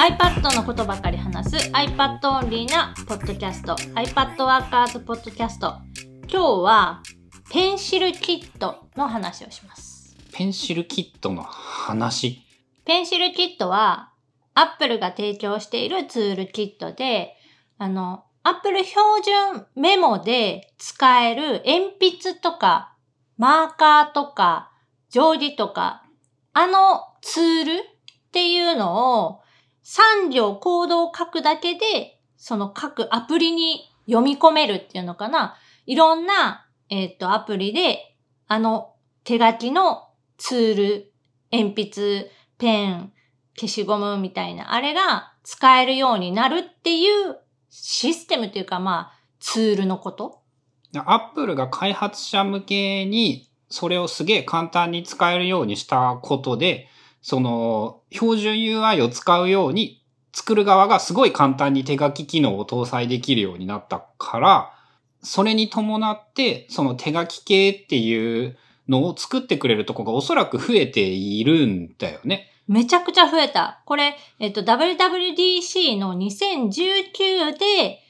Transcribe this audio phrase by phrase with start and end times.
[0.00, 5.74] iPad のことばかり話す iPad オンリーなポッドキャスト iPad Workers ポッドキャスト
[6.26, 7.02] 今日は
[7.50, 10.16] ペンシルキットの話をします。
[10.32, 12.40] ペンシルキットの話？
[12.86, 14.14] ペンシルキットは
[14.54, 17.36] Apple が提供しているツールキットで
[17.76, 22.96] あの Apple 標準メモで使える鉛筆とか
[23.36, 24.72] マーカーとか
[25.10, 26.04] 定規とか
[26.54, 29.40] あのツールっていうのを
[29.84, 35.56] 3行コードを書くだけで、その各アプリに読み込めるっていうのかな。
[35.86, 38.16] いろんな、えっ、と、アプリで、
[38.46, 38.94] あの
[39.24, 40.08] 手書きの
[40.38, 41.12] ツール、
[41.52, 43.12] 鉛筆、ペン、
[43.56, 50.40] 消しゴムみたいな、あれが使えるようになるっていうシステムというか、まあ、ツールのこと
[50.94, 56.88] アップルが開発者向けにそれをすげえ簡単に使えるようにしたことで、
[57.22, 60.02] その標準 UI を使うように
[60.32, 64.74] 作る側がすごい簡単に手書き機能を搭載できるようになったから、
[65.22, 68.56] それに伴ってその手書き系っていう
[68.88, 72.50] のを作ってくれるとこがおそらく増えているんだよね。
[72.66, 73.82] めちゃくちゃ増えた。
[73.84, 78.00] これ、えっと、WWDC の2019で、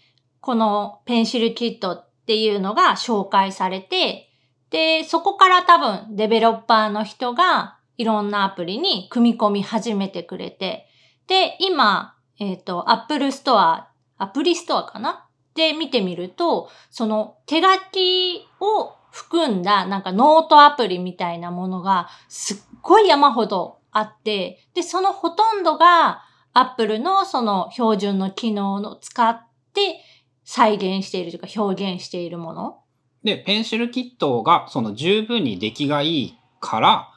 [0.41, 4.31] このペンシルキットっていうのが紹介されて、
[4.69, 10.87] で、そこから多分デベロッパーの人がいろんなアプリに組み込み始めてくれて、
[11.27, 13.85] で、今、えっ、ー、と、Apple Store、
[14.17, 15.27] アプリストアかな？
[15.55, 26.23] で見てみると、その手書きを含んだなんかノートアプリみたいなものがすっごい山ほどあって、で、そのほとんどが
[26.55, 30.01] Apple のその標準の機能を使って
[30.45, 32.79] 再現しているというか表現しているもの。
[33.23, 37.09] で、ペンシルキットがその十分に出来がいいから、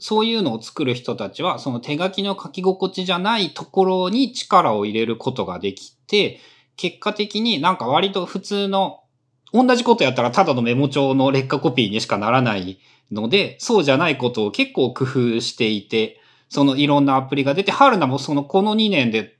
[0.00, 6.40] そういうのを作る人たちは、その手書きの書き心地じゃないところに力を入れることができて、
[6.76, 9.00] 結果的になんか割と普通の、
[9.52, 12.78] 同じことやったらただのメモ帳の劣化コピーにしかならない
[13.12, 19.36] ので、そうじゃないことを結構工夫していて、そのいろんなアプリが出て、春菜もそのこの2年で、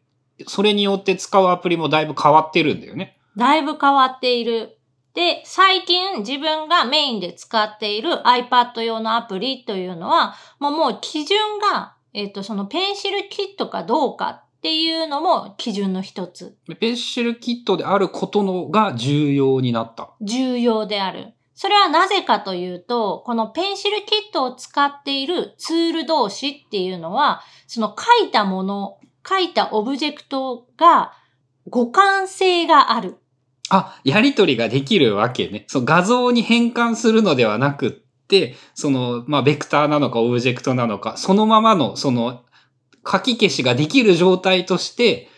[0.47, 3.19] それによって使うアプリもだいぶ変わってるんだよね。
[3.37, 4.77] だいぶ変わっている。
[5.15, 16.57] で、最近自分がメインで使っている iPad 用のアプリというのは、もうもう基準が、えっ、ー、と、そのペンシルキットかどうかっていうのも基準の一つ。
[16.79, 20.11] ペンシルキットであることのが重要になった。
[20.21, 21.33] 重要である。
[21.55, 28.99] それはなぜかというと、このペンシルキットを使っているツール同士っていうのは、その書いたもの、
[29.29, 31.13] 書いたオブジェクトが
[31.71, 33.19] 互換性がある。
[33.71, 35.65] あ、やりとりができるわけね。
[35.69, 42.43] そう、画像に変換するのではなくって、その、まあ、ベクターなのかオブジェクトなのか、そのままの、その、
[43.11, 45.29] 書き消しができる状態として、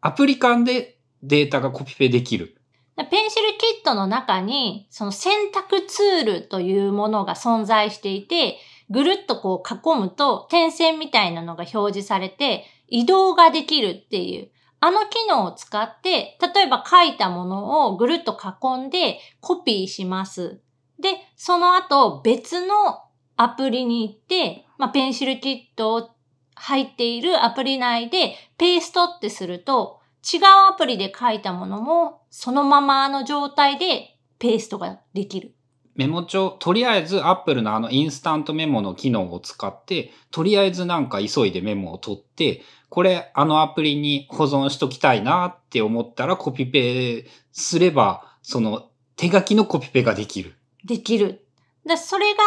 [0.00, 2.56] アプリ間でデータがコピペできる。
[2.96, 8.58] ペンシルキットの中に、その選択ツールというものが存在していて、
[8.90, 14.51] ぐるっとこう囲むと点線みたいなのが表示されて、移動ができるっていう。
[14.84, 20.60] あの機能を使って、例えば書いたものをぐるっと囲んでコピーします。
[20.98, 22.98] で、その後別の
[23.36, 26.10] アプリに行って、まあ、ペンシルキットを
[26.56, 35.54] 入っているアプリ内でペーストってすると、違うアプリで書いたものもそのままの状態でペーストができる。
[35.94, 50.52] メモ帳、とりあえず Apple のあのインスタントメモの機能を使って、とりあえずなんか急いでメモを取って、これあのアプリに保存しときたいなって思ったらコピペすれば、その手書きのコピペができる。
[50.84, 51.42] できる。
[51.86, 52.40] でそれが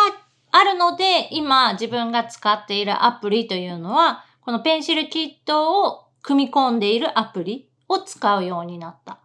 [0.51, 9.17] あるので、今自分が使っているアプリというのは、このペンシルキットを組み込んでいるアプリを使うようになった。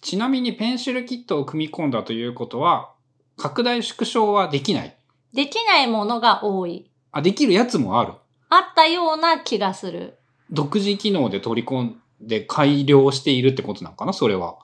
[0.00, 2.90] ちなみにペンシルキットを組み込んだということは、
[3.36, 4.96] 拡大縮小はできない
[5.32, 6.90] できないものが多い。
[7.12, 8.14] あ、できるやつもある。
[8.48, 10.18] あったような気がする。
[10.50, 14.12] 独自機能で取り込んで改良しているってことなのかな？
[14.12, 14.56] それは。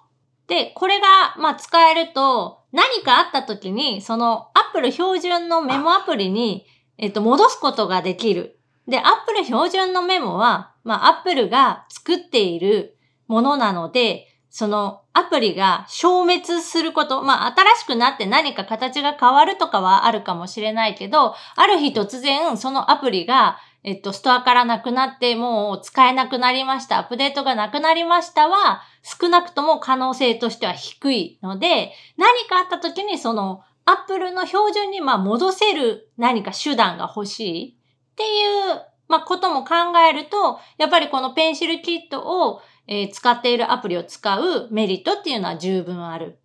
[0.47, 6.67] で、これが、まあ、使えると、何かあった時に、その、Apple 標準のメモアプリに、
[6.99, 8.59] えっと、戻すことができる。
[8.89, 37.77] で、Apple 標準のメモは、まあ、Apple が作っているものなので、そのアプリが消滅すること、まあ新しくなって何か形が変わるとかはあるかもしれないけど、ある日突然そのアプリが、えっと、ストアからなくなってもう使えなくなりました、アップデートがなくなりましたは、少なくとも可能性としては低いので、何かあった時にそのアップルの標準にまあ戻せる何か手段が欲しい
[38.13, 38.83] っていう
[39.13, 39.75] まあ、ことも考
[40.09, 46.39] えると、やっぱりこのペンシルキットを、えー使っているアプリを使うメリットっていうのは十分ある。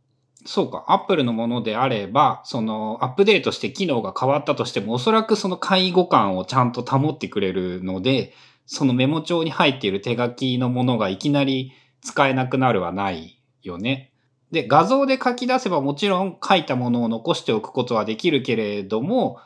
[0.47, 0.85] そうか。
[0.87, 8.33] アップルのものであれば、そのアップデートして機能が変わったとしても、おそらくその介護感をちゃんと保ってくれるので、
[8.65, 14.13] そのメモ帳に入っている手書きのものがいきなり使えなくなるはないよね。
[14.51, 19.39] で、画像で書き出せばもちろん書いたものを残しておくことはできるけれども、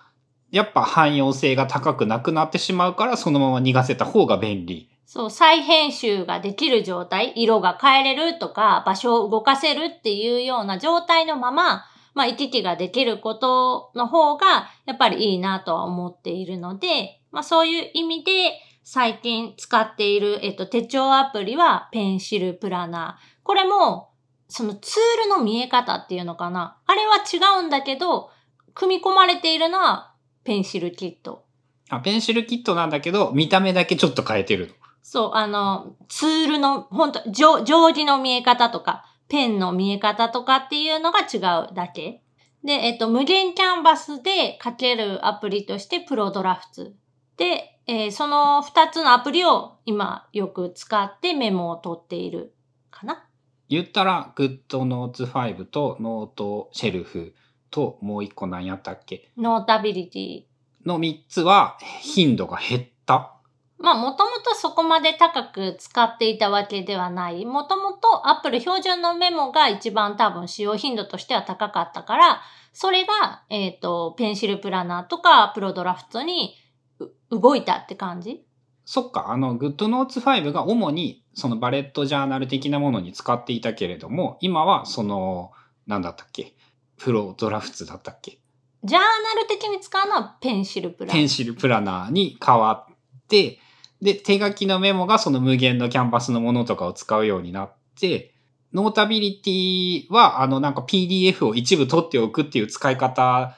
[0.51, 4.90] やっぱ汎用性が高くなくなってしまうから、そのまま逃がせた方が便利。
[5.13, 18.53] そう、再編集ができる状態、色が変えれるとか、場所を動かせるっていうような状態のまま、まあ、行き来ができることの方が、やっぱりいいなとは思っているので、まあ、そういう意味で、
[18.85, 23.43] 最近使っている、えっと、手帳アプリは、ペンシルプラナー。
[23.43, 24.13] これも、
[24.47, 26.77] そのツールの見え方っていうのかな。
[26.85, 28.29] あれは違うんだけど、
[28.73, 30.13] 組み込まれているのは、
[30.45, 31.43] ペンシルキット。
[31.89, 34.73] あ、ペンシルキットなんだけど、見た目だけちょっと変えてる。
[35.01, 41.38] そう、あの、ツールの、本当定定規の見え方とか、ペンの見え方とかっていうのが違
[41.71, 42.21] うだけ。
[42.63, 46.95] で、えっと、無限キャンバスで書けるアプリとしてプロドラフツ。
[47.38, 52.54] で、えーその二つのアプリを今よく使ってメモを取っている
[52.92, 53.25] かな。
[53.69, 57.33] 言ったら、GoodNotes 5とノートシェルフ
[57.71, 59.31] ともう一個何やったっけ？
[59.38, 60.44] ノータビリティ。
[60.86, 63.40] の三つは頻度が減った。
[63.81, 67.45] まあ、もともとそこまで高く使っていたわけではない。
[67.45, 72.42] もともと Apple 標準のメモが一番多分使用頻度としては高かったから、
[72.74, 76.56] それが、えっ、と、ペンシルプラナーとかプロドラフトに
[77.00, 78.45] う動いたって感じ？
[78.86, 85.51] そっか、あの GoodNotes 5が主にそのバレットジャーナル的なものに使っていたけれども、今はその、
[85.88, 86.56] なんだったっけ？
[86.98, 88.39] プロドラフツだったっけ？
[88.83, 91.16] ジャーナル的に使うのはペンシルプラナー。
[91.18, 92.95] ペンシルプラナーに変わっ
[93.28, 93.60] て、
[94.01, 98.33] で、手書きのメモがその無限のキャンバスのものとかを使うようになって、
[98.74, 103.56] ノータビリティは、あの、なんか PDF を一部取っておくっていう使い方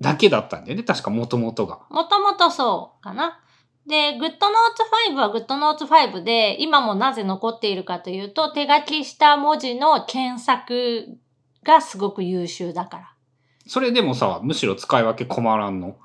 [0.00, 0.82] だけだったんだよね。
[0.82, 1.80] 確か元々が。
[1.90, 3.40] もともとそうかな。
[3.86, 4.20] で、GoodNotes
[5.12, 11.18] 5は GoodNotes 5で、今もなぜ残っているかというと、手書きした文字の検索
[11.64, 13.12] がすごく優秀だから。
[13.66, 15.96] それでもさ、むしろ使い分け困らんの？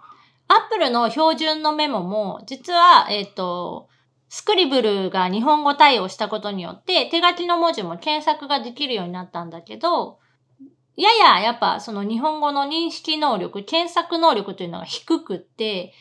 [0.47, 3.89] Apple の標準のメモも、実は、えっ、と、
[4.29, 10.19] スクリブルが日本語対応したことによって、手書きの文字も検索ができるようになったんだけど、
[10.95, 15.93] やややっぱその日本語の認識能力、検索能力というのが低くって、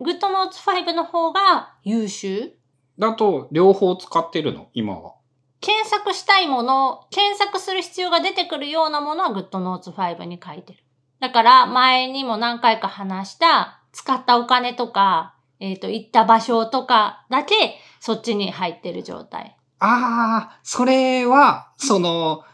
[0.00, 2.52] GoodNotes 5の方が優秀
[2.98, 4.68] だと、両方使ってるの？
[4.74, 5.14] 今は。
[5.60, 10.84] 検索したいもの、検索する必要が出てくるようなものは GoodNotes 5に書いてる。
[11.20, 17.54] だから前にも何回か話した使ったお金とか、えっ、と、行った場所とかだけ
[17.98, 19.56] そっちに入ってる状態。
[19.80, 22.44] ああ、それは、その、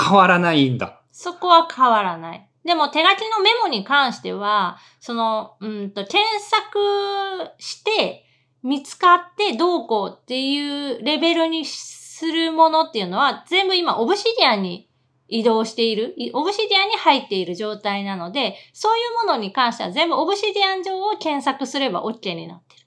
[0.00, 1.00] 変わらないんだ。
[1.10, 2.48] そこは変わらない。
[2.64, 8.24] でも手書きのメモに関しては、その、うんと、検索して
[8.62, 14.88] 見つかってどうこうっていうレベルにするものっていうのは全部今オブシディアンに
[15.28, 22.86] 移動している、オブシディアンに入っている状態なので、そういうものに関しては全部オブシディアン上を検索すれば OK になってる。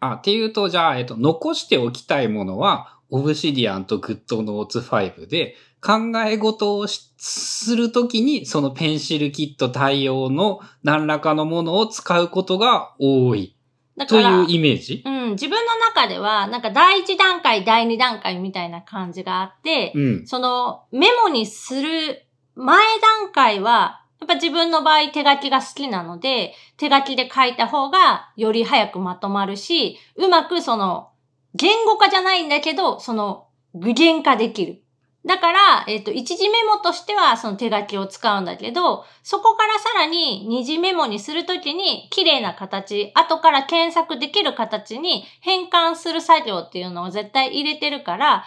[0.00, 13.56] あ、っていうと、じゃあ、えっと、残しておきたいものは、オブシディアンとグッドノーツ5で、考え事をするときに、そのペンシルキット対応の何らかのものを使うことが多い
[14.00, 15.02] だから、いうイメージ？
[15.04, 20.26] うん、自分の中では、なんか第一段階、第二段階みたいな感じがあって、うん。
[20.26, 22.78] そのメモにする前
[23.20, 31.10] 段階は、やっぱ自分の場合手書きが好きなので、手書きで書いた方がより早くまとまるし、うまくその、
[31.54, 34.82] 言語化じゃないんだけど、その、具現化できる。
[35.26, 48.44] だから、えっ、と、一次メモとしてはその手書きを使うんだけど、そこからさらに二次メモにするときに綺麗な形、後から検索できる形に変換する作業っていうのを絶対入れてるから、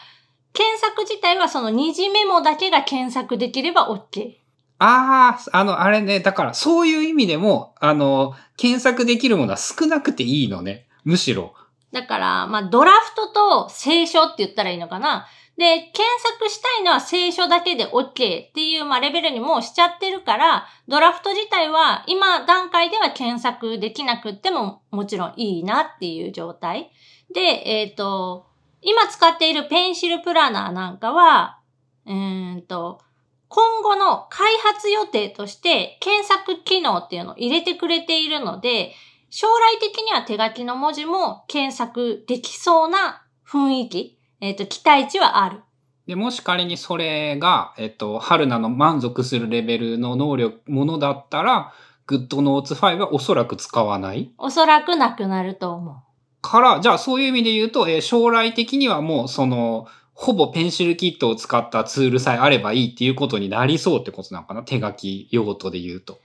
[0.53, 4.37] 検索自体はその二次メモだけが検索できれば OK。
[4.79, 10.87] ああ、あの、あれね、だから、そういう意味でも、あの、検索できるものは少なくていいのね。
[11.05, 11.53] むしろ。
[11.91, 15.27] だから、まあ、ドラフトと聖書って言ったらいいのかな。
[15.57, 26.91] で、検索したいのは聖書だけで OK っていう、まあ、レベルにもうしちゃってるから、ドラフト自体は今段階では検索できなくってももちろんいいなっていう状態。
[27.33, 28.47] で、えっ、と、
[28.81, 31.59] 今使っているペンシルプラナーなんかは、
[32.05, 32.99] うんと、
[33.47, 38.93] 今後の開発予定として検索機能っていうのを入れてくれているので、
[39.29, 45.61] 将来的には手書きの文字も検索できそうな雰囲気、えっ、と、期待値はある。
[46.05, 51.73] で、もし仮にそれが、えっと、春菜の満足するレベルの能力、ものだったら、
[52.07, 55.95] GoodNotes 5はおそらく使わないおそらくなくなると思う。
[56.41, 64.63] から、じゃあそういう意味で言うと、えー将来的にはもうその、ほぼペンシルキットを使ったツールさえあればいいっていうことになりそうってことなのかな？
[64.63, 66.19] 手書き用途で言うと。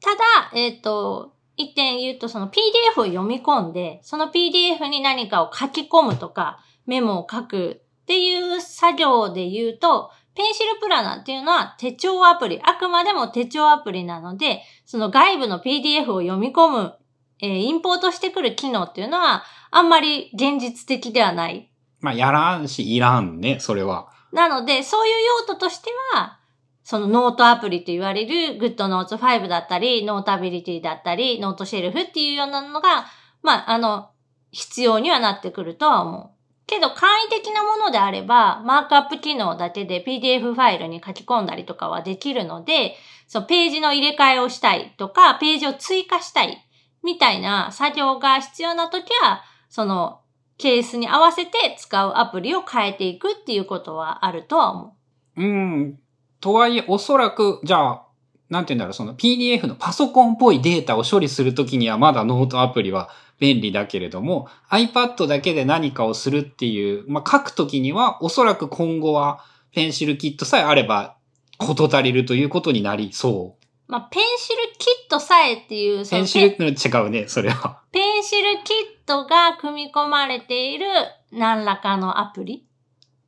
[0.00, 16.94] ただ、えっ、と、一点言うと、その PDF を読み込んで、その PDF に何かを書き込むとか、メモを書くっていう作業で言うと、ペンシルプラナーっていうのは手帳アプリ、あくまでも手帳アプリなので、その外部の PDF を読み込む、
[17.40, 21.70] えーインポートしてくる機能っていうのは、あんまり現実的ではない。
[22.00, 24.08] まあ、やらんし、いらんね、それは。
[24.32, 25.14] なので、そういう
[25.48, 26.38] 用途としては、
[26.82, 33.06] そのノートアプリと言われる GoodNotes 5だったり、 Notability だったり、 Noteshelf っていうようなのが、
[33.42, 34.10] まあ、あの、
[34.50, 36.33] 必要にはなってくるとは思う。
[36.66, 46.66] けど、簡易的なものであれば、マークアップ機能だけで PDF ファイルに書き込んだりとかはできるので、そう、ページの入れ替えをしたいとか、ページを追加したい
[47.02, 50.20] みたいな作業が必要な時は、その、
[50.56, 54.96] ケースに合わせて使うアプリを変えていくっていうことはあるとは思
[55.36, 55.42] う。
[55.42, 55.98] うん。
[56.40, 58.04] とはいえ、おそらく、じゃあ、
[58.50, 71.16] なんて言うんだろう、その PDF のパソコンっぽいデータを処理するときにはまだノートアプリは便利だけれども、iPad だけで何かをするっていう、まあ、書くときには、おそらく今後はペンシルキットさえあれば、
[71.58, 73.64] こと足りるということになりそう。
[73.86, 77.82] まあ、ペンシルキットさえっていう、ペンシル、うん違うね、それは。
[77.92, 80.86] ペンシルキットが組み込まれている
[81.32, 82.66] 何らかのアプリ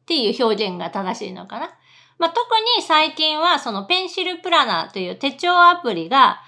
[0.03, 1.71] っていう表現が正しいのかな。
[2.19, 2.41] まあ、特
[2.79, 6.41] に最近はそのペンシルプラナーという手帳アプリが、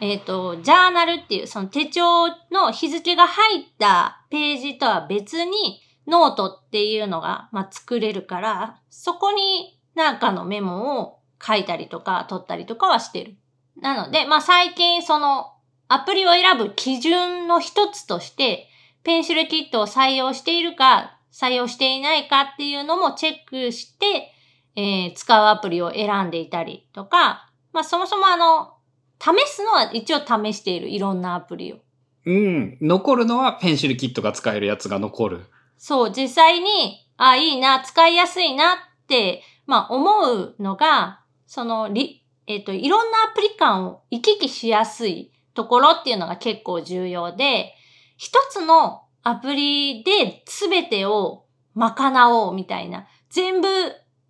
[0.00, 13.36] えっ、と、ジャーナルっていうその手帳の日付が入ったページとは別にノートっていうのが、まあ、作れるから、そこになんかのメモを書いたりとか取ったりとかはしてる。
[13.80, 15.52] なので、まあ、最近その
[15.88, 18.68] アプリを選ぶ基準の一つとして、
[19.02, 24.30] PencilKit を採用しているか、採用していないかっていうのもチェックして、
[24.76, 28.73] えー使うアプリを選んでいたりとか、まあそもそもあの、
[29.20, 31.78] 試すのは一応試しているいろんなアプリを。
[32.26, 32.78] うん。
[32.80, 35.46] 残るのはペンシルキットが使えるやつが残る。
[35.76, 47.74] そう、実際に、あ、いいな、使いやすいなって、まあ思うのが、その、り、えっ、と、いろんなアプリ感を行き来しやすいところっていうのが結構重要で、
[48.16, 53.68] 一つのアプリで全てを賄おうみたいな、全部、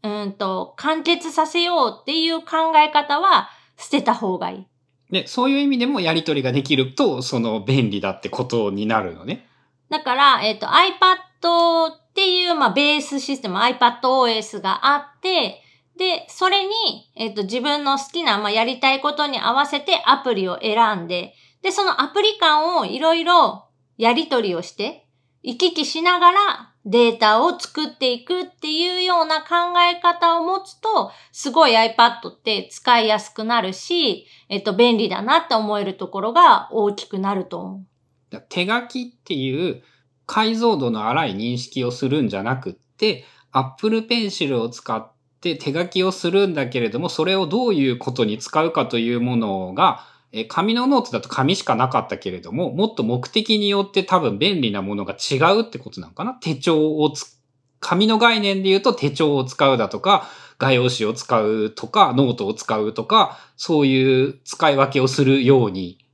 [0.02, 4.66] うんと、完結させようっていう考え方は捨てた方がいい。
[5.14, 9.47] で、そういう意味でもやり取りができると、その便利だってことになるのね。
[9.88, 15.62] だから、えっ、と、iPad っていう、まあ、ベースシステム、iPadOS があって、
[15.97, 16.73] で、それに、
[17.14, 25.03] えっ、と、自分の好きな、まあ、やりたいことに合わせてアプリを選んで、で、そのアプリ間をいろいろやり取りをして、
[25.44, 37.84] 行き来しながらデータを作っていくっていうような考え方を持つと、すごい iPad って使いやすくなるし、えっ、と、便利だなって思えるところが大きくなると思
[38.30, 38.42] う。
[38.48, 39.82] 手書きっていう
[40.26, 56.32] 解像度の荒い認識をするんじゃなくって、Apple Pencil を使って手書きをするんだけれども、それをどういうことに使うかというものが、え紙のノートだと紙しかなかったけれども、もっと目的によって多分便利なものが違うってことなのかな？
[56.34, 57.38] 手帳をつ、
[57.78, 66.04] 紙の概念で言うと手帳を使うだとか、画用紙を使うとか、ノートを使うとか、そういう使い分けをするように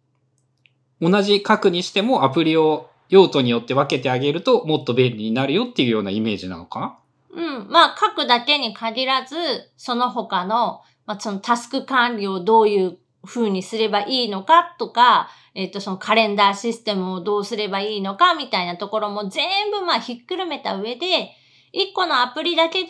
[1.01, 6.99] 同じ書くにしてもアプリを用途によって分けてあげるともっと便利になるよっていうようなイメージなのかな？
[7.33, 7.69] うん。
[7.71, 9.37] まあ、書くだけに限らず、
[9.77, 21.31] その他の、まあ、そのタスク管理をどういう風にすればいいのかとか、えっ、と、そのカレンダーシステムをどうすればいいのかみたいなところも全部まあひっくるめた上で、
[21.73, 22.89] 一個のアプリだけで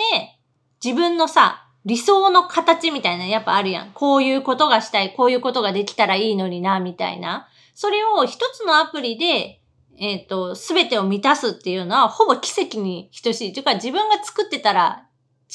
[0.82, 3.92] 自分のさ、理想の形みたいなやっぱあるやん。
[3.92, 7.48] こういうことがしたい、こういうことができたらいいのにな、みたいな。
[7.74, 9.60] それを一つのアプリで
[10.02, 13.52] えっ、と、すべてを満たすっていうのは、ほぼ奇跡に等しい。
[13.52, 15.06] というか、自分が作ってたら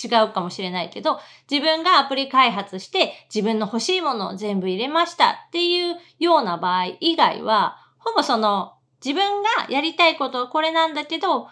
[0.03, 8.73] 違うかもしれないけど、自分がアプリ開発して、自分の欲しいものを全部入れましたっていうような場合以外は、ほぼその、
[9.03, 11.47] 自分がやりたいことはこれなんだけど、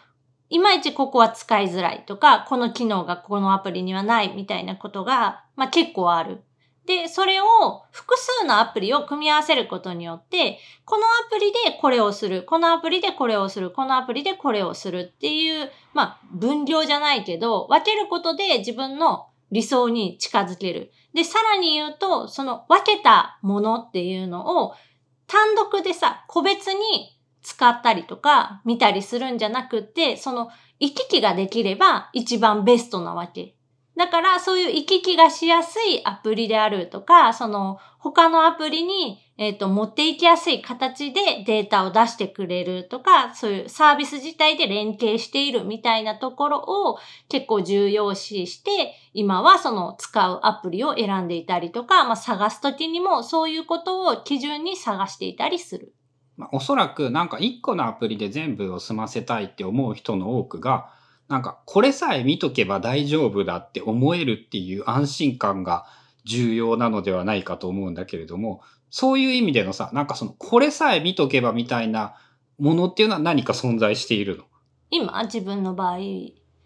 [0.50, 6.43] いまいちここは使いづらいとか、この機能がこのアプリにはないみたいなことが、まあ結構ある。
[6.85, 20.91] で、それを複数のアプリを組み合わせることによって、このアプリでこれをする、このアプリでこれをする、このアプリでこれをするっていう、まあ、分量じゃないけど、分けることで自分の理想に近づける。
[21.13, 24.73] で、さらに言うと、その分けたものっていうのを
[25.27, 30.49] 単独でさ、個別に使ったりとか見たりするんじゃなくて、その
[30.79, 33.55] 行き来ができれば一番ベストなわけ。
[33.95, 46.97] だから、そういう行き来がしやすいアプリであるとか、その他のアプリに、えっ、と、持っていきやすい形でデータを出してくれるとか、そういうサービス自体で連携しているみたいなところを
[47.29, 55.93] 結構重要視して、今はその使うアプリを選んでいたりとか、まあ、探すときにもそういうことを基準に探していたりする。
[56.35, 60.89] まあ、おそらくなんか一個のアプリで全部を済ませたいって思う人の多くが、
[61.29, 65.85] なんかこれさえ見とけば大丈夫だって思えるっていう安心感が
[66.25, 72.15] 重要なのではないかと思うんだけれども、そういう意味でのさ、なんかそのこれさえ見とけばみたいな
[72.59, 74.43] ものっていうのは何か存在しているの？
[74.91, 75.99] 今、自分の場合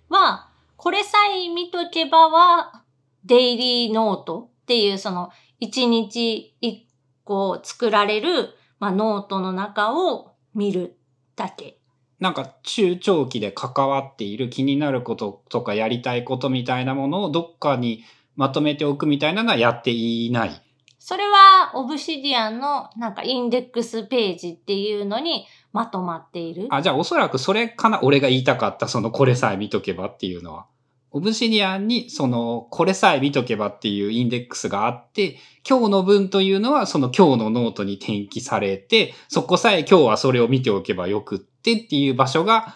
[0.10, 2.84] は、これさえ見とけばは、
[3.24, 6.88] デイリーノートっていうその、一日一
[7.24, 8.50] 個作られる、
[8.80, 10.98] まあ、ノートの中を見る
[11.36, 11.77] だけ。
[12.20, 18.04] なんか中長期で関わっている気になることとかやりたいことみたいなものをどっかに
[18.36, 20.62] まとめておくみたいなのはやっていない。
[21.00, 26.68] それは、 Obsidian のなんかインデックスページっていうのにまとまっている。
[26.70, 30.66] あ、じゃあおそらくそれかな俺が言いたかったそのこれさえ見とけばっていうのは。
[31.12, 42.76] Obsidian にそのこれさえ見とけばっていうインデックスがあって、今日の分というのはその今日のノートに転記されて、そこさえ今日はそれを見ておけばよくってっていう場所が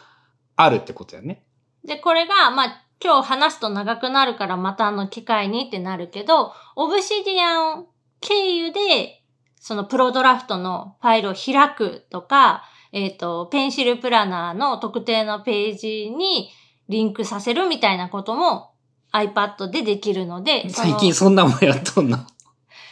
[0.55, 1.43] あるってことやね。
[1.83, 7.87] で、これが、まあ、今日話すと長くなるからまたあの機会にってなるけど、 Obsidian
[8.19, 9.23] 経由で、
[9.59, 16.49] その Prodrafts のファイルを開くとか、えっ、と、 Pencil Planner の特定のページに
[16.89, 18.73] リンクさせるみたいなことも
[19.13, 22.19] iPad でできるので、最近そんなもんやっとんの。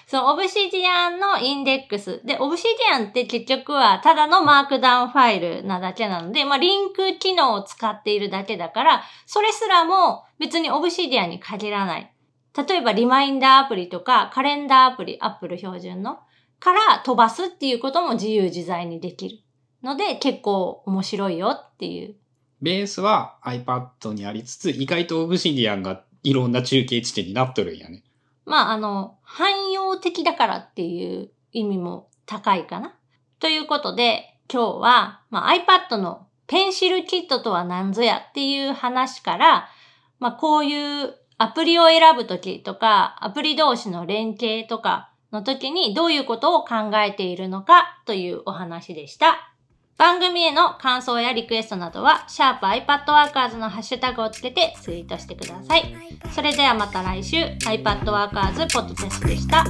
[0.10, 2.20] その Obsidian のインデックス。
[2.26, 12.12] で、 Obsidian って結局はただの Markdown ファイルなだけなので、まあ、リンク機能を使っているだけだから、それすらも別に Obsidian に限らない。
[12.58, 16.18] 例えば、リマインダーアプリとか、カレンダーアプリ、アップル標準の、
[16.60, 19.38] から飛ばすっていうことも自由自在にできる。
[19.84, 22.16] ので、結構面白いよっていう。
[22.64, 28.04] ベースは iPad にありつつ、意外とオブシディアンがいろんな中継地点になっとるんやね。
[28.46, 32.96] まあ、あの、汎用的だからっていう意味も高いかな。
[33.40, 39.70] ということで、今日は、まあ、iPad のペンシルキットとは何ぞやっていう話から、
[40.18, 49.49] まあ、こういうアプリを選ぶときとか、アプリ同士の連携とかの時にどういうことを考えているのかというお話でした。
[50.00, 55.94] 番組への感想やリクエストなどは、シャープ i p a d w o r k e r s のハッシュタグをつけてツイートしてください。
[56.34, 59.66] それではまた来週、iPadWorkers ポッドキャストでした。